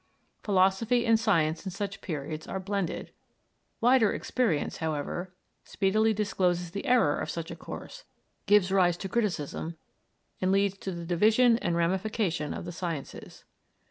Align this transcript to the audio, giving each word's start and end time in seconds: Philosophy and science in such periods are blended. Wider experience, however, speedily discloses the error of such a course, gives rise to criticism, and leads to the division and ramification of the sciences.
Philosophy 0.41 1.05
and 1.05 1.19
science 1.19 1.63
in 1.63 1.69
such 1.69 2.01
periods 2.01 2.47
are 2.47 2.59
blended. 2.59 3.11
Wider 3.81 4.11
experience, 4.11 4.77
however, 4.77 5.31
speedily 5.63 6.11
discloses 6.11 6.71
the 6.71 6.85
error 6.87 7.19
of 7.19 7.29
such 7.29 7.51
a 7.51 7.55
course, 7.55 8.03
gives 8.47 8.71
rise 8.71 8.97
to 8.97 9.07
criticism, 9.07 9.77
and 10.41 10.51
leads 10.51 10.75
to 10.79 10.91
the 10.91 11.05
division 11.05 11.59
and 11.59 11.75
ramification 11.77 12.51
of 12.51 12.65
the 12.65 12.71
sciences. 12.71 13.43